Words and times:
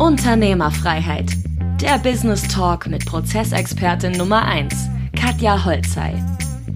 Unternehmerfreiheit. 0.00 1.26
Der 1.78 1.98
Business 1.98 2.48
Talk 2.48 2.86
mit 2.86 3.04
Prozessexpertin 3.04 4.12
Nummer 4.12 4.46
1, 4.46 4.74
Katja 5.14 5.62
Holzei. 5.62 6.14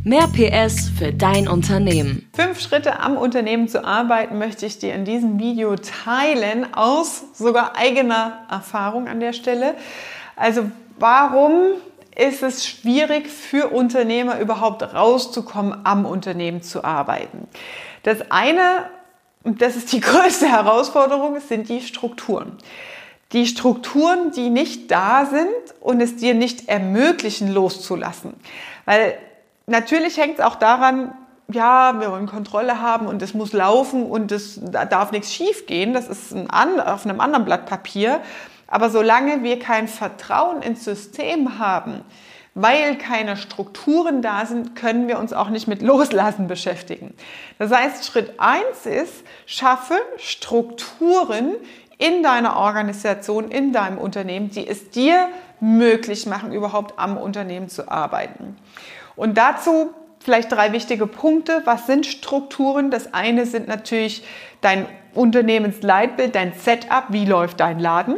Mehr 0.05 0.29
PS 0.29 0.91
für 0.91 1.11
dein 1.11 1.49
Unternehmen. 1.49 2.29
Fünf 2.35 2.61
Schritte 2.61 3.01
am 3.01 3.17
Unternehmen 3.17 3.67
zu 3.67 3.83
arbeiten 3.83 4.39
möchte 4.39 4.67
ich 4.67 4.79
dir 4.79 4.93
in 4.93 5.07
diesem 5.07 5.39
Video 5.39 5.75
teilen, 5.77 6.75
aus 6.75 7.25
sogar 7.33 7.77
eigener 7.77 8.41
Erfahrung 8.51 9.09
an 9.09 9.21
der 9.21 9.33
Stelle. 9.33 9.75
Also 10.37 10.71
warum 10.99 11.53
ist 12.15 12.43
es 12.43 12.67
schwierig 12.67 13.29
für 13.29 13.69
Unternehmer 13.69 14.39
überhaupt 14.39 14.83
rauszukommen, 14.83 15.81
am 15.85 16.05
Unternehmen 16.05 16.61
zu 16.61 16.85
arbeiten? 16.85 17.49
Das 18.03 18.31
eine, 18.31 18.91
und 19.45 19.63
das 19.63 19.77
ist 19.77 19.95
die 19.95 20.01
größte 20.03 20.47
Herausforderung, 20.47 21.41
sind 21.41 21.71
die 21.71 21.81
Strukturen 21.81 22.59
die 23.33 23.47
Strukturen, 23.47 24.31
die 24.31 24.51
nicht 24.51 24.91
da 24.91 25.27
sind 25.27 25.81
und 25.81 26.01
es 26.01 26.17
dir 26.17 26.35
nicht 26.35 26.69
ermöglichen, 26.69 27.53
loszulassen. 27.53 28.35
Weil 28.85 29.19
natürlich 29.67 30.17
hängt 30.19 30.39
es 30.39 30.45
auch 30.45 30.57
daran, 30.57 31.13
ja, 31.49 32.01
wir 32.01 32.11
wollen 32.11 32.27
Kontrolle 32.27 32.81
haben 32.81 33.07
und 33.07 33.21
es 33.23 33.35
muss 33.35 33.53
laufen 33.53 34.07
und 34.07 34.33
es 34.33 34.61
da 34.63 34.85
darf 34.85 35.13
nichts 35.13 35.33
schief 35.33 35.67
gehen. 35.67 35.93
Das 35.93 36.09
ist 36.09 36.35
ein, 36.35 36.81
auf 36.81 37.05
einem 37.05 37.21
anderen 37.21 37.45
Blatt 37.45 37.67
Papier. 37.67 38.21
Aber 38.67 38.89
solange 38.89 39.43
wir 39.43 39.59
kein 39.59 39.89
Vertrauen 39.89 40.63
ins 40.63 40.85
System 40.85 41.59
haben, 41.59 42.01
weil 42.55 42.97
keine 42.97 43.37
Strukturen 43.37 44.23
da 44.23 44.47
sind, 44.47 44.77
können 44.77 45.09
wir 45.09 45.19
uns 45.19 45.33
auch 45.33 45.49
nicht 45.49 45.67
mit 45.67 45.83
Loslassen 45.83 46.47
beschäftigen. 46.47 47.15
Das 47.59 47.73
heißt, 47.73 48.05
Schritt 48.05 48.35
eins 48.39 48.87
ist, 48.87 49.25
schaffe 49.45 49.97
Strukturen, 50.19 51.55
in 52.05 52.23
deiner 52.23 52.57
Organisation, 52.57 53.51
in 53.51 53.73
deinem 53.73 53.97
Unternehmen, 53.97 54.51
die 54.51 54.69
es 54.69 54.91
dir 54.91 55.29
möglich 55.61 56.27
machen, 56.27 56.53
überhaupt 56.53 56.99
am 56.99 57.17
Unternehmen 57.17 57.71
zu 57.71 57.91
arbeiten. 57.91 58.57
Und 59.17 59.39
dazu 59.39 59.95
vielleicht 60.21 60.53
drei 60.53 60.73
wichtige 60.73 61.07
Punkte. 61.07 61.63
Was 61.65 61.87
sind 61.87 62.05
Strukturen? 62.05 62.91
Das 62.91 63.15
eine 63.15 63.47
sind 63.47 63.69
natürlich 63.69 64.23
dein 64.61 64.87
Unternehmensleitbild, 65.15 66.35
dein 66.35 66.53
Setup, 66.53 67.05
wie 67.09 67.25
läuft 67.25 67.61
dein 67.61 67.79
Laden? 67.79 68.17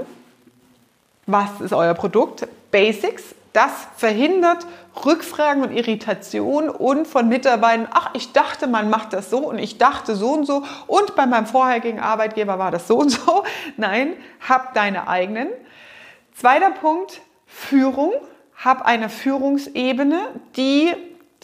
Was 1.26 1.60
ist 1.60 1.72
euer 1.72 1.94
Produkt? 1.94 2.48
Basics. 2.72 3.34
Das 3.56 3.88
verhindert 3.96 4.66
Rückfragen 5.06 5.62
und 5.62 5.72
Irritation 5.72 6.68
und 6.68 7.06
von 7.06 7.26
Mitarbeitern, 7.26 7.88
ach, 7.90 8.10
ich 8.12 8.32
dachte, 8.32 8.66
man 8.66 8.90
macht 8.90 9.14
das 9.14 9.30
so 9.30 9.48
und 9.48 9.58
ich 9.58 9.78
dachte 9.78 10.14
so 10.14 10.32
und 10.32 10.44
so 10.44 10.62
und 10.86 11.16
bei 11.16 11.24
meinem 11.24 11.46
vorherigen 11.46 11.98
Arbeitgeber 11.98 12.58
war 12.58 12.70
das 12.70 12.86
so 12.86 12.98
und 12.98 13.08
so. 13.08 13.44
Nein, 13.78 14.12
hab 14.46 14.74
deine 14.74 15.08
eigenen. 15.08 15.48
Zweiter 16.34 16.70
Punkt, 16.70 17.22
Führung. 17.46 18.12
Hab 18.62 18.84
eine 18.84 19.08
Führungsebene, 19.08 20.18
die 20.58 20.92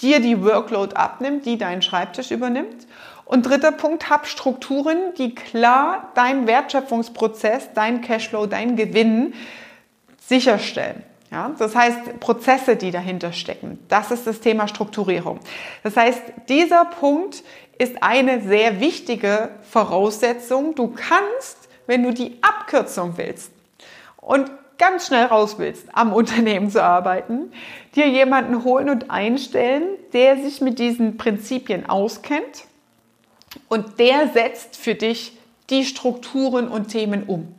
dir 0.03 0.21
die 0.21 0.45
Workload 0.45 0.95
abnimmt, 0.95 1.47
die 1.47 1.57
deinen 1.57 1.81
Schreibtisch 1.81 2.31
übernimmt. 2.31 2.87
Und 3.25 3.47
dritter 3.47 3.73
Punkt, 3.73 4.11
hab 4.11 4.27
Strukturen, 4.27 5.15
die 5.17 5.35
klar 5.35 6.11
deinen 6.15 6.47
Wertschöpfungsprozess, 6.47 7.71
dein 7.73 8.03
Cashflow, 8.03 8.45
dein 8.45 8.77
Gewinn 8.77 9.33
sicherstellen. 10.19 11.05
Ja, 11.33 11.51
das 11.59 11.75
heißt, 11.75 12.21
Prozesse, 12.21 12.77
die 12.77 12.91
dahinter 12.91 13.33
stecken. 13.33 13.79
Das 13.89 14.11
ist 14.11 14.27
das 14.27 14.41
Thema 14.41 14.69
Strukturierung. 14.69 15.41
Das 15.83 15.97
heißt, 15.97 16.21
dieser 16.51 16.85
Punkt 16.85 17.43
ist 17.79 18.03
eine 18.03 18.43
sehr 18.43 18.81
wichtige 18.81 19.49
Voraussetzung. 19.63 20.75
Du 20.75 20.89
kannst, 20.89 21.71
wenn 21.87 22.03
du 22.03 22.13
die 22.13 22.37
Abkürzung 22.43 23.17
willst 23.17 23.51
und 24.19 24.51
ganz 24.77 25.07
schnell 25.07 25.25
raus 25.25 25.55
willst, 25.57 25.87
am 25.95 26.13
Unternehmen 26.15 26.71
zu 26.71 26.83
arbeiten, 26.83 27.51
dir 27.95 28.09
jemanden 28.09 28.63
holen 28.63 28.91
und 28.91 29.11
einstellen, 29.11 29.85
der 30.13 30.37
sich 30.37 30.61
mit 30.61 30.79
diesen 30.79 31.17
Prinzipien 31.17 31.89
auskennt 31.89 32.67
und 33.69 33.99
der 33.99 34.29
setzt 34.29 34.77
für 34.77 34.95
dich 34.95 35.39
die 35.71 35.87
Strukturen 35.87 36.69
und 36.69 36.89
Themen 36.89 37.23
um. 37.23 37.55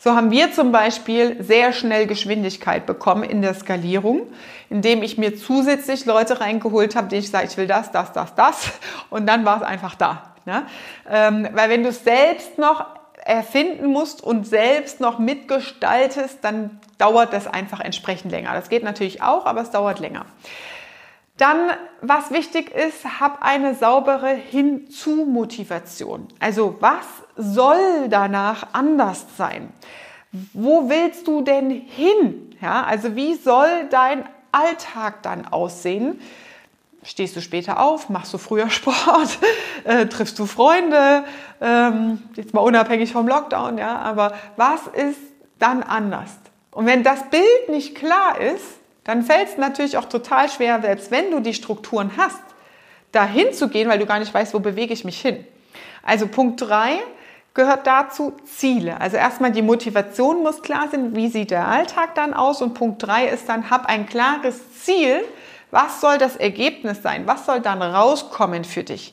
So 0.00 0.14
haben 0.14 0.30
wir 0.30 0.52
zum 0.52 0.70
Beispiel 0.70 1.42
sehr 1.42 1.72
schnell 1.72 2.06
Geschwindigkeit 2.06 2.86
bekommen 2.86 3.24
in 3.24 3.42
der 3.42 3.54
Skalierung, 3.54 4.28
indem 4.70 5.02
ich 5.02 5.18
mir 5.18 5.36
zusätzlich 5.36 6.06
Leute 6.06 6.40
reingeholt 6.40 6.94
habe, 6.94 7.08
die 7.08 7.16
ich 7.16 7.30
sage, 7.30 7.48
ich 7.50 7.56
will 7.56 7.66
das, 7.66 7.90
das, 7.90 8.12
das, 8.12 8.34
das 8.36 8.70
und 9.10 9.26
dann 9.26 9.44
war 9.44 9.56
es 9.56 9.62
einfach 9.62 9.96
da. 9.96 10.34
Ne? 10.44 10.66
Ähm, 11.10 11.48
weil 11.52 11.68
wenn 11.68 11.82
du 11.82 11.88
es 11.88 12.04
selbst 12.04 12.58
noch 12.58 12.86
erfinden 13.24 13.86
musst 13.86 14.22
und 14.22 14.46
selbst 14.46 15.00
noch 15.00 15.18
mitgestaltest, 15.18 16.38
dann 16.42 16.78
dauert 16.96 17.32
das 17.32 17.48
einfach 17.48 17.80
entsprechend 17.80 18.30
länger. 18.30 18.52
Das 18.54 18.68
geht 18.68 18.84
natürlich 18.84 19.20
auch, 19.20 19.46
aber 19.46 19.62
es 19.62 19.70
dauert 19.70 19.98
länger. 19.98 20.26
Dann, 21.38 21.70
was 22.00 22.30
wichtig 22.32 22.74
ist, 22.74 23.20
hab 23.20 23.42
eine 23.42 23.74
saubere 23.74 24.30
Hinzu-Motivation. 24.30 26.26
Also, 26.40 26.76
was 26.80 27.06
soll 27.36 28.08
danach 28.08 28.68
anders 28.72 29.24
sein? 29.36 29.72
Wo 30.52 30.88
willst 30.88 31.26
du 31.26 31.42
denn 31.42 31.70
hin? 31.70 32.56
Ja, 32.60 32.84
also, 32.84 33.16
wie 33.16 33.34
soll 33.34 33.86
dein 33.90 34.24
Alltag 34.52 35.22
dann 35.22 35.46
aussehen? 35.46 36.20
Stehst 37.02 37.36
du 37.36 37.40
später 37.40 37.80
auf? 37.80 38.08
Machst 38.08 38.34
du 38.34 38.38
früher 38.38 38.68
Sport? 38.70 39.38
Äh, 39.84 40.06
triffst 40.06 40.38
du 40.38 40.46
Freunde? 40.46 41.24
Ähm, 41.60 42.22
jetzt 42.34 42.52
mal 42.52 42.60
unabhängig 42.60 43.12
vom 43.12 43.28
Lockdown, 43.28 43.78
ja, 43.78 43.96
aber 43.98 44.34
was 44.56 44.86
ist 44.88 45.20
dann 45.58 45.82
anders? 45.82 46.30
Und 46.70 46.86
wenn 46.86 47.02
das 47.02 47.30
Bild 47.30 47.68
nicht 47.68 47.94
klar 47.94 48.40
ist, 48.40 48.64
dann 49.04 49.22
fällt 49.22 49.48
es 49.48 49.56
natürlich 49.56 49.96
auch 49.96 50.04
total 50.04 50.50
schwer, 50.50 50.80
selbst 50.82 51.10
wenn 51.10 51.30
du 51.30 51.40
die 51.40 51.54
Strukturen 51.54 52.12
hast, 52.18 52.42
dahin 53.12 53.54
zu 53.54 53.68
gehen, 53.68 53.88
weil 53.88 53.98
du 53.98 54.06
gar 54.06 54.18
nicht 54.18 54.34
weißt, 54.34 54.52
wo 54.52 54.58
bewege 54.58 54.92
ich 54.92 55.04
mich 55.04 55.20
hin. 55.20 55.46
Also 56.02 56.26
Punkt 56.26 56.60
drei 56.60 56.98
gehört 57.58 57.88
dazu 57.88 58.34
Ziele. 58.44 59.00
Also 59.00 59.16
erstmal 59.16 59.50
die 59.50 59.62
Motivation 59.62 60.44
muss 60.44 60.62
klar 60.62 60.86
sein, 60.92 61.16
wie 61.16 61.26
sieht 61.26 61.50
der 61.50 61.66
Alltag 61.66 62.14
dann 62.14 62.32
aus 62.32 62.62
und 62.62 62.74
Punkt 62.74 63.02
drei 63.02 63.26
ist 63.26 63.48
dann, 63.48 63.68
hab 63.68 63.86
ein 63.86 64.06
klares 64.06 64.80
Ziel, 64.84 65.24
was 65.72 66.00
soll 66.00 66.18
das 66.18 66.36
Ergebnis 66.36 67.02
sein, 67.02 67.26
was 67.26 67.46
soll 67.46 67.60
dann 67.60 67.82
rauskommen 67.82 68.62
für 68.62 68.84
dich. 68.84 69.12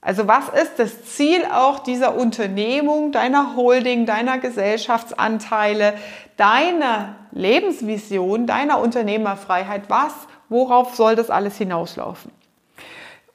Also 0.00 0.26
was 0.26 0.48
ist 0.48 0.80
das 0.80 1.04
Ziel 1.04 1.44
auch 1.44 1.78
dieser 1.78 2.16
Unternehmung, 2.16 3.12
deiner 3.12 3.54
Holding, 3.54 4.06
deiner 4.06 4.38
Gesellschaftsanteile, 4.38 5.94
deiner 6.36 7.14
Lebensvision, 7.30 8.48
deiner 8.48 8.80
Unternehmerfreiheit? 8.80 9.82
Was, 9.86 10.14
worauf 10.48 10.96
soll 10.96 11.14
das 11.14 11.30
alles 11.30 11.56
hinauslaufen? 11.58 12.32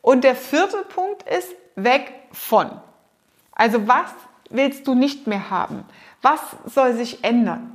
Und 0.02 0.26
der 0.26 0.36
vierte 0.36 0.84
Punkt 0.94 1.24
ist 1.24 1.56
weg 1.78 2.12
von. 2.34 2.70
Also 3.58 3.88
was 3.88 4.14
willst 4.50 4.88
du 4.88 4.94
nicht 4.94 5.28
mehr 5.28 5.50
haben? 5.50 5.84
Was 6.22 6.40
soll 6.66 6.94
sich 6.94 7.24
ändern? 7.24 7.74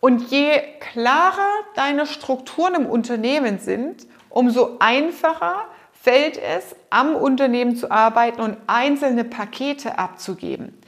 Und 0.00 0.30
je 0.30 0.60
klarer 0.80 1.48
deine 1.74 2.06
Strukturen 2.06 2.74
im 2.74 2.86
Unternehmen 2.86 3.58
sind, 3.58 4.06
umso 4.30 4.76
einfacher 4.78 5.64
fällt 5.92 6.38
es, 6.38 6.74
am 6.90 7.14
Unternehmen 7.14 7.76
zu 7.76 7.90
arbeiten 7.90 8.40
und 8.40 8.56
einzelne 8.66 9.24
Pakete 9.24 9.98
abzugeben. 9.98 10.78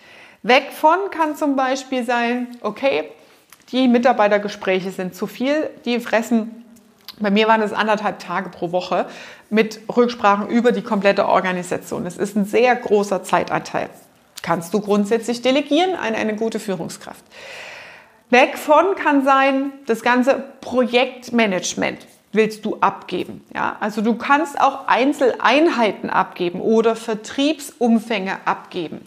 Weg 0.42 0.72
von 0.72 1.10
kann 1.10 1.36
zum 1.36 1.54
Beispiel 1.56 2.04
sein, 2.04 2.56
okay, 2.62 3.10
die 3.72 3.88
Mitarbeitergespräche 3.88 4.90
sind 4.90 5.14
zu 5.14 5.26
viel, 5.26 5.68
die 5.84 6.00
fressen, 6.00 6.64
bei 7.18 7.30
mir 7.30 7.46
waren 7.46 7.60
es 7.60 7.74
anderthalb 7.74 8.20
Tage 8.20 8.48
pro 8.48 8.72
Woche 8.72 9.06
mit 9.50 9.80
Rücksprachen 9.94 10.48
über 10.48 10.72
die 10.72 10.82
komplette 10.82 11.28
Organisation. 11.28 12.04
Das 12.04 12.16
ist 12.16 12.36
ein 12.36 12.46
sehr 12.46 12.74
großer 12.74 13.22
Zeitanteil. 13.22 13.90
Kannst 14.42 14.72
du 14.74 14.80
grundsätzlich 14.80 15.42
delegieren 15.42 15.94
an 15.94 16.14
eine 16.14 16.34
gute 16.34 16.60
Führungskraft. 16.60 17.24
Weg 18.30 18.58
von 18.58 18.94
kann 18.94 19.24
sein 19.24 19.72
das 19.86 20.02
ganze 20.02 20.42
Projektmanagement 20.60 22.06
willst 22.32 22.64
du 22.64 22.76
abgeben. 22.80 23.44
Ja? 23.54 23.76
Also 23.80 24.02
du 24.02 24.14
kannst 24.14 24.60
auch 24.60 24.86
Einzeleinheiten 24.86 26.10
abgeben 26.10 26.60
oder 26.60 26.96
Vertriebsumfänge 26.96 28.38
abgeben, 28.44 29.06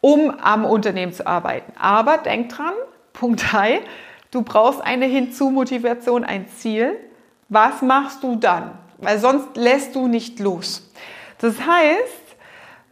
um 0.00 0.30
am 0.40 0.64
Unternehmen 0.64 1.12
zu 1.12 1.26
arbeiten. 1.26 1.72
Aber 1.78 2.18
denk 2.18 2.50
dran, 2.50 2.74
Punkt 3.12 3.52
3, 3.52 3.80
du 4.30 4.42
brauchst 4.42 4.80
eine 4.82 5.06
Hinzu-Motivation, 5.06 6.24
ein 6.24 6.46
Ziel. 6.48 6.98
Was 7.48 7.82
machst 7.82 8.22
du 8.22 8.36
dann? 8.36 8.72
Weil 8.98 9.18
sonst 9.18 9.56
lässt 9.56 9.94
du 9.94 10.06
nicht 10.06 10.38
los. 10.38 10.90
Das 11.38 11.54
heißt, 11.60 12.24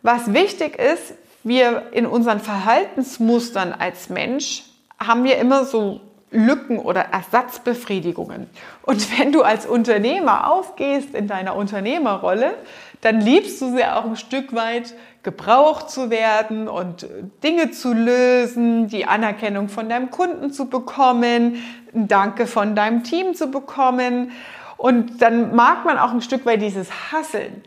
was 0.03 0.33
wichtig 0.33 0.79
ist, 0.79 1.15
wir 1.45 1.85
in 1.93 2.07
unseren 2.07 2.41
Verhaltensmustern 2.41 3.73
als 3.73 4.09
Mensch 4.09 4.65
haben 4.99 5.25
wir 5.25 5.39
immer 5.39 5.65
so 5.65 6.01
Lücken 6.33 6.79
oder 6.79 7.03
Ersatzbefriedigungen. 7.13 8.49
Und 8.83 9.19
wenn 9.19 9.33
du 9.33 9.43
als 9.43 9.67
Unternehmer 9.67 10.51
aufgehst 10.51 11.15
in 11.15 11.29
deiner 11.29 11.55
Unternehmerrolle, 11.55 12.55
dann 13.01 13.21
liebst 13.21 13.61
du 13.61 13.77
sie 13.77 13.85
auch 13.85 14.05
ein 14.05 14.17
Stück 14.17 14.55
weit 14.55 14.95
gebraucht 15.23 15.91
zu 15.91 16.11
werden 16.11 16.69
und 16.69 17.07
Dinge 17.45 17.71
zu 17.71 17.93
lösen, 17.93 18.89
die 18.89 19.07
Anerkennung 19.07 19.69
von 19.69 19.89
deinem 19.89 20.11
Kunden 20.11 20.53
zu 20.53 20.67
bekommen, 20.67 21.63
ein 21.95 22.09
Danke 22.09 22.47
von 22.47 22.75
deinem 22.75 23.05
Team 23.05 23.35
zu 23.35 23.49
bekommen. 23.49 24.33
Und 24.77 25.23
dann 25.23 25.55
mag 25.55 25.85
man 25.85 25.99
auch 25.99 26.11
ein 26.11 26.23
Stück 26.23 26.45
weit 26.45 26.61
dieses 26.61 27.13
Hasseln. 27.13 27.63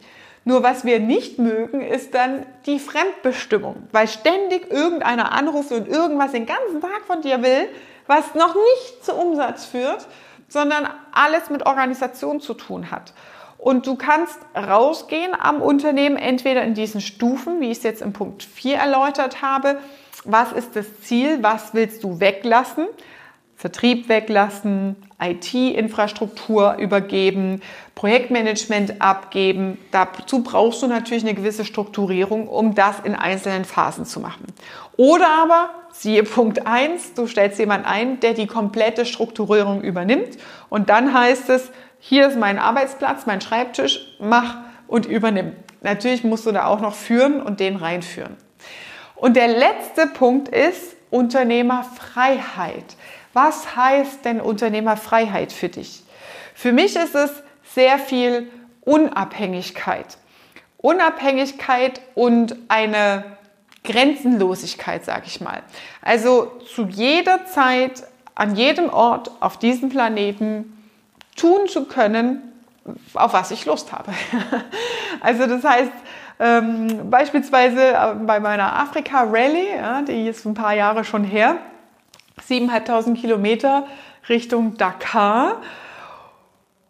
Nur 0.48 0.62
was 0.62 0.86
wir 0.86 1.00
nicht 1.00 1.40
mögen, 1.40 1.82
ist 1.82 2.14
dann 2.14 2.46
die 2.68 2.78
Fremdbestimmung, 2.78 3.88
weil 3.92 4.08
ständig 4.08 4.72
irgendeiner 4.72 5.32
anruft 5.32 5.72
und 5.72 5.88
irgendwas 5.88 6.34
den 6.34 6.46
ganzen 6.46 6.82
Tag 6.82 7.02
von 7.08 7.22
dir 7.22 7.42
will, 7.42 7.68
was 8.06 8.36
noch 8.36 8.54
nicht 8.54 9.04
zu 9.04 9.14
Umsatz 9.16 9.66
führt, 9.66 10.08
sondern 10.48 10.88
alles 11.12 11.50
mit 11.50 11.66
Organisation 11.66 12.40
zu 12.42 12.54
tun 12.54 12.92
hat. 12.92 13.14
Und 13.58 13.88
du 13.88 13.96
kannst 13.96 14.38
rausgehen 14.56 15.32
am 15.38 15.64
Unternehmen, 15.64 16.18
entweder 16.18 16.62
in 16.62 16.76
diesen 16.76 17.02
Stufen, 17.02 17.60
wie 17.60 17.72
ich 17.72 17.80
es 17.80 17.84
jetzt 17.84 18.04
im 18.04 18.14
Punkt 18.14 18.44
4 18.44 18.78
erläutert 18.78 19.42
habe. 19.42 19.80
Was 20.26 20.52
ist 20.52 20.76
das 20.76 21.02
Ziel? 21.02 21.42
Was 21.42 21.74
willst 21.74 22.04
du 22.04 22.20
weglassen? 22.20 22.86
Vertrieb 23.56 24.10
weglassen, 24.10 24.98
IT-Infrastruktur 25.20 26.76
übergeben, 26.78 27.62
Projektmanagement 27.96 29.02
abgeben. 29.02 29.78
Dazu 29.92 30.44
brauchst 30.44 30.82
du 30.82 30.88
natürlich 30.88 31.24
eine 31.24 31.36
gewisse 31.36 31.64
Strukturierung, 31.64 32.50
um 32.50 32.76
das 32.76 33.00
in 33.00 33.16
einzelnen 33.16 33.64
Phasen 33.64 34.06
zu 34.06 34.20
machen. 34.20 34.46
Oder 34.98 35.30
aber, 35.42 35.70
siehe 35.94 36.24
Punkt 36.24 36.68
1, 36.68 37.14
du 37.14 37.28
stellst 37.28 37.58
jemanden 37.58 37.86
ein, 37.86 38.20
der 38.20 38.34
die 38.34 38.48
komplette 38.48 39.06
Strukturierung 39.06 39.82
übernimmt 39.82 40.38
und 40.70 40.90
dann 40.90 41.14
heißt 41.14 41.50
es, 41.50 41.72
hier 42.00 42.28
ist 42.28 42.38
mein 42.38 42.60
Arbeitsplatz, 42.60 43.26
mein 43.26 43.42
Schreibtisch, 43.42 44.16
mach 44.20 44.58
und 44.88 45.06
übernimm. 45.06 45.54
Natürlich 45.82 46.24
musst 46.24 46.46
du 46.46 46.52
da 46.52 46.66
auch 46.66 46.82
noch 46.82 46.94
führen 46.94 47.42
und 47.42 47.60
den 47.60 47.78
reinführen. 47.78 48.36
Und 49.16 49.36
der 49.36 49.48
letzte 49.48 50.08
Punkt 50.08 50.50
ist 50.50 50.96
Unternehmerfreiheit. 51.10 52.96
Was 53.36 53.76
heißt 53.76 54.24
denn 54.24 54.40
Unternehmerfreiheit 54.40 55.52
für 55.52 55.68
dich? 55.68 56.04
Für 56.54 56.72
mich 56.72 56.96
ist 56.96 57.16
es 57.16 57.32
sehr 57.74 58.00
viel 58.00 58.50
Unabhängigkeit. 58.86 60.18
Unabhängigkeit 60.78 62.00
und 62.16 62.56
eine 62.70 63.26
Grenzenlosigkeit, 63.84 65.04
sage 65.04 65.24
ich 65.26 65.42
mal. 65.42 65.64
Also 66.02 66.46
zu 66.74 66.86
jeder 66.86 67.46
Zeit, 67.46 68.04
an 68.36 68.56
jedem 68.56 68.90
Ort 68.90 69.30
auf 69.42 69.60
diesem 69.60 69.90
Planeten 69.90 70.88
tun 71.36 71.68
zu 71.68 71.84
können, 71.84 72.42
auf 73.16 73.34
was 73.34 73.52
ich 73.52 73.66
Lust 73.66 73.92
habe. 73.92 74.14
also 75.20 75.46
das 75.46 75.62
heißt, 75.62 75.92
ähm, 76.40 77.10
beispielsweise 77.10 77.96
äh, 77.96 78.14
bei 78.16 78.40
meiner 78.40 78.80
Afrika-Rallye, 78.80 79.76
ja, 79.76 80.02
die 80.04 80.30
ist 80.30 80.46
ein 80.46 80.54
paar 80.54 80.74
Jahre 80.74 81.04
schon 81.04 81.26
her, 81.26 81.58
7.500 82.42 83.16
Kilometer 83.16 83.86
Richtung 84.30 84.78
Dakar. 84.78 85.62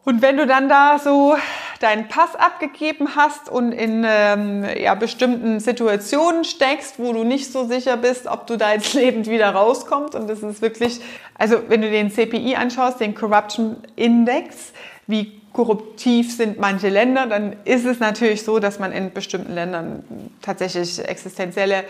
Und 0.04 0.22
wenn 0.22 0.38
du 0.38 0.46
dann 0.46 0.70
da 0.70 1.00
so 1.00 1.36
deinen 1.80 2.08
Pass 2.08 2.36
abgegeben 2.36 3.16
hast 3.16 3.50
und 3.50 3.72
in 3.72 4.06
ähm, 4.08 4.66
ja, 4.80 4.94
bestimmten 4.94 5.60
Situationen 5.60 6.44
steckst, 6.44 7.00
wo 7.00 7.12
du 7.12 7.24
nicht 7.24 7.52
so 7.52 7.66
sicher 7.66 7.98
bist, 7.98 8.28
ob 8.28 8.48
du 8.48 8.56
da 8.56 8.74
jetzt 8.74 8.94
lebend 8.96 9.28
wieder 9.28 9.50
rauskommst. 9.50 10.16
Und 10.16 10.30
das 10.30 10.44
ist 10.44 10.62
wirklich, 10.62 11.02
also 11.34 11.58
wenn 11.68 11.82
du 11.82 11.90
den 11.90 12.12
CPI 12.12 12.56
anschaust, 12.56 13.00
den 13.00 13.16
Corruption 13.16 13.78
Index, 13.96 14.74
wie 15.08 15.42
korruptiv 15.54 16.36
sind 16.36 16.60
manche 16.60 16.90
Länder, 16.90 17.28
dann 17.28 17.56
ist 17.64 17.86
es 17.86 18.00
natürlich 18.00 18.44
so, 18.44 18.60
dass 18.60 18.78
man 18.78 18.92
in 18.92 19.12
bestimmten 19.12 19.54
Ländern 19.54 20.04
tatsächlich 20.42 21.04
existenzielle 21.04 21.84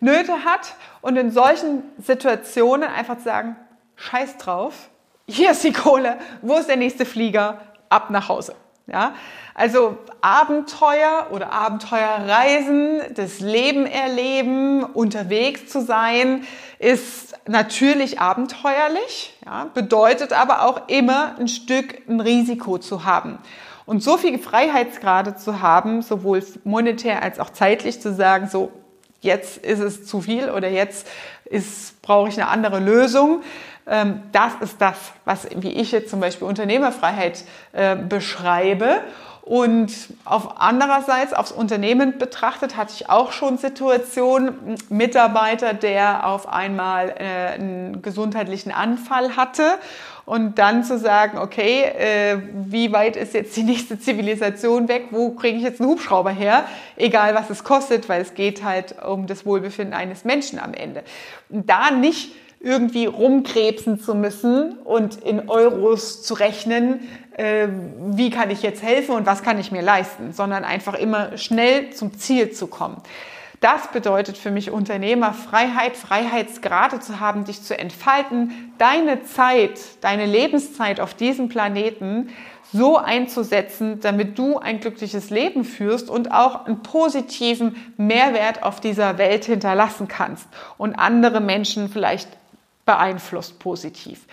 Nöte 0.00 0.44
hat. 0.44 0.74
Und 1.00 1.16
in 1.16 1.30
solchen 1.30 1.82
Situationen 1.98 2.88
einfach 2.88 3.18
zu 3.18 3.24
sagen, 3.24 3.56
scheiß 3.96 4.36
drauf, 4.38 4.88
hier 5.28 5.50
ist 5.52 5.64
die 5.64 5.72
Kohle, 5.72 6.18
wo 6.42 6.56
ist 6.56 6.68
der 6.68 6.76
nächste 6.76 7.04
Flieger, 7.04 7.60
ab 7.88 8.10
nach 8.10 8.28
Hause. 8.28 8.54
Ja, 8.88 9.14
also 9.52 9.98
Abenteuer 10.20 11.26
oder 11.32 11.52
Abenteuerreisen, 11.52 13.00
das 13.14 13.40
Leben 13.40 13.84
erleben, 13.84 14.84
unterwegs 14.84 15.66
zu 15.66 15.80
sein, 15.80 16.46
ist 16.78 17.34
natürlich 17.48 18.20
abenteuerlich, 18.20 19.36
ja, 19.44 19.66
bedeutet 19.74 20.32
aber 20.32 20.62
auch 20.62 20.86
immer 20.86 21.34
ein 21.36 21.48
Stück 21.48 22.08
ein 22.08 22.20
Risiko 22.20 22.78
zu 22.78 23.04
haben. 23.04 23.38
Und 23.86 24.04
so 24.04 24.16
viel 24.16 24.38
Freiheitsgrade 24.38 25.34
zu 25.34 25.60
haben, 25.60 26.02
sowohl 26.02 26.44
monetär 26.62 27.22
als 27.22 27.40
auch 27.40 27.50
zeitlich 27.50 28.00
zu 28.00 28.14
sagen, 28.14 28.48
so 28.48 28.70
jetzt 29.26 29.58
ist 29.58 29.80
es 29.80 30.06
zu 30.06 30.22
viel 30.22 30.48
oder 30.50 30.68
jetzt 30.68 31.06
ist, 31.44 32.00
brauche 32.00 32.28
ich 32.28 32.40
eine 32.40 32.48
andere 32.48 32.78
Lösung. 32.80 33.42
Ähm, 33.86 34.22
das 34.32 34.54
ist 34.60 34.80
das, 34.80 34.96
was, 35.24 35.46
wie 35.56 35.72
ich 35.72 35.92
jetzt 35.92 36.10
zum 36.10 36.20
Beispiel 36.20 36.48
Unternehmerfreiheit 36.48 37.44
äh, 37.72 37.96
beschreibe. 37.96 39.00
Und 39.46 39.92
auf 40.24 40.60
andererseits, 40.60 41.32
aufs 41.32 41.52
Unternehmen 41.52 42.18
betrachtet, 42.18 42.76
hatte 42.76 42.94
ich 42.96 43.08
auch 43.08 43.30
schon 43.30 43.58
Situationen, 43.58 44.74
Mitarbeiter, 44.88 45.72
der 45.72 46.26
auf 46.26 46.48
einmal 46.48 47.10
äh, 47.10 47.54
einen 47.54 48.02
gesundheitlichen 48.02 48.72
Anfall 48.72 49.36
hatte 49.36 49.62
und 50.24 50.58
dann 50.58 50.82
zu 50.82 50.98
sagen, 50.98 51.38
okay, 51.38 51.82
äh, 51.82 52.38
wie 52.66 52.92
weit 52.92 53.14
ist 53.14 53.34
jetzt 53.34 53.56
die 53.56 53.62
nächste 53.62 54.00
Zivilisation 54.00 54.88
weg? 54.88 55.06
Wo 55.12 55.30
kriege 55.30 55.58
ich 55.58 55.62
jetzt 55.62 55.80
einen 55.80 55.90
Hubschrauber 55.90 56.30
her? 56.30 56.64
Egal, 56.96 57.36
was 57.36 57.48
es 57.48 57.62
kostet, 57.62 58.08
weil 58.08 58.22
es 58.22 58.34
geht 58.34 58.64
halt 58.64 58.96
um 59.00 59.28
das 59.28 59.46
Wohlbefinden 59.46 59.94
eines 59.94 60.24
Menschen 60.24 60.58
am 60.58 60.74
Ende. 60.74 61.04
Und 61.50 61.70
da 61.70 61.92
nicht 61.92 62.32
irgendwie 62.58 63.06
rumkrebsen 63.06 64.00
zu 64.00 64.14
müssen 64.14 64.72
und 64.78 65.22
in 65.22 65.48
Euros 65.48 66.22
zu 66.22 66.34
rechnen, 66.34 67.08
äh, 67.36 67.68
wie 67.68 68.30
kann 68.30 68.50
ich 68.50 68.62
jetzt 68.62 68.82
helfen 68.82 69.14
und 69.14 69.26
was 69.26 69.42
kann 69.42 69.58
ich 69.58 69.70
mir 69.70 69.82
leisten, 69.82 70.32
sondern 70.32 70.64
einfach 70.64 70.94
immer 70.94 71.36
schnell 71.36 71.90
zum 71.90 72.18
Ziel 72.18 72.50
zu 72.50 72.66
kommen. 72.66 73.02
Das 73.60 73.90
bedeutet 73.90 74.36
für 74.36 74.50
mich 74.50 74.70
Unternehmerfreiheit, 74.70 75.96
Freiheitsgrade 75.96 77.00
zu 77.00 77.20
haben, 77.20 77.44
dich 77.44 77.62
zu 77.62 77.78
entfalten, 77.78 78.72
deine 78.78 79.22
Zeit, 79.24 79.80
deine 80.02 80.26
Lebenszeit 80.26 81.00
auf 81.00 81.14
diesem 81.14 81.48
Planeten 81.48 82.28
so 82.72 82.98
einzusetzen, 82.98 84.00
damit 84.00 84.38
du 84.38 84.58
ein 84.58 84.80
glückliches 84.80 85.30
Leben 85.30 85.64
führst 85.64 86.10
und 86.10 86.32
auch 86.32 86.66
einen 86.66 86.82
positiven 86.82 87.76
Mehrwert 87.96 88.62
auf 88.62 88.80
dieser 88.80 89.18
Welt 89.18 89.44
hinterlassen 89.44 90.08
kannst 90.08 90.48
und 90.76 90.94
andere 90.94 91.40
Menschen 91.40 91.88
vielleicht 91.88 92.28
beeinflusst 92.84 93.58
positiv. 93.58 94.26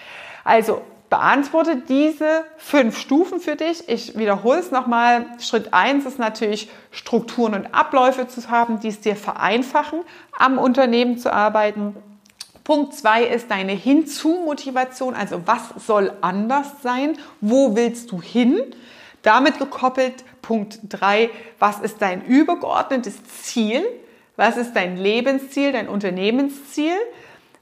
Also 0.44 0.82
beantworte 1.14 1.76
diese 1.76 2.44
fünf 2.58 2.98
Stufen 2.98 3.40
für 3.40 3.56
dich. 3.56 3.88
Ich 3.88 4.18
wiederhole 4.18 4.58
es 4.58 4.72
nochmal. 4.72 5.28
Schritt 5.40 5.72
eins 5.72 6.08
ist 6.08 6.18
natürlich 6.18 6.72
Strukturen 6.90 7.54
und 7.54 7.68
Abläufe 7.72 8.28
zu 8.28 8.50
haben, 8.50 8.80
die 8.80 8.88
es 8.88 9.00
dir 9.00 9.16
vereinfachen, 9.16 10.00
am 10.36 10.58
Unternehmen 10.58 11.20
zu 11.20 11.32
arbeiten. 11.32 11.96
Punkt 12.64 12.96
zwei 12.96 13.26
ist 13.26 13.52
deine 13.52 13.74
Hinzu-Motivation, 13.74 15.14
also 15.14 15.44
was 15.46 15.86
soll 15.86 16.14
anders 16.22 16.82
sein, 16.82 17.16
wo 17.42 17.76
willst 17.76 18.12
du 18.12 18.20
hin? 18.20 18.60
Damit 19.22 19.60
gekoppelt 19.60 20.16
Punkt 20.42 20.80
drei, 20.90 21.30
was 21.60 21.80
ist 21.80 22.02
dein 22.02 22.26
übergeordnetes 22.26 23.24
Ziel? 23.44 23.84
Was 24.36 24.58
ist 24.58 24.74
dein 24.74 24.98
Lebensziel, 24.98 25.74
dein 25.74 25.88
Unternehmensziel? 25.88 26.96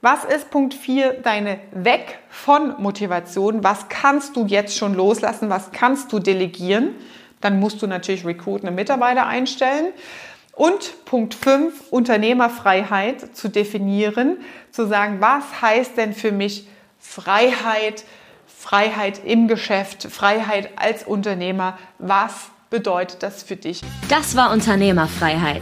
Was 0.04 0.24
ist 0.24 0.50
Punkt 0.50 0.74
4 0.74 1.22
deine 1.22 1.60
Weg 1.74 2.18
von 2.28 2.82
Motivation? 2.82 3.64
Was 3.64 3.88
kannst 3.88 4.36
du 4.36 4.48
jetzt 4.48 4.76
schon 4.76 4.96
loslassen? 4.96 5.52
Was 5.52 5.72
kannst 5.72 6.12
du 6.12 6.18
delegieren? 6.18 6.96
Dann 7.40 7.60
musst 7.60 7.84
du 7.84 7.88
natürlich 7.88 8.26
recruitende 8.26 8.72
Mitarbeiter 8.72 9.28
einstellen. 9.28 9.94
Und 10.54 11.06
Punkt 11.06 11.36
5, 11.36 11.92
Unternehmerfreiheit 11.92 13.36
zu 13.36 13.48
definieren, 13.48 14.38
zu 14.72 14.88
sagen, 14.88 15.18
was 15.20 15.62
heißt 15.62 15.96
denn 15.98 16.14
für 16.14 16.32
mich 16.32 16.68
Freiheit, 16.98 18.04
Freiheit 18.48 19.22
im 19.24 19.48
Geschäft, 19.48 20.08
Freiheit 20.12 20.70
als 20.78 21.04
Unternehmer, 21.04 21.78
was 22.00 22.50
bedeutet 22.72 23.22
das 23.22 23.44
für 23.44 23.56
dich? 23.56 23.82
Das 24.10 24.36
war 24.36 24.52
Unternehmerfreiheit. 24.52 25.62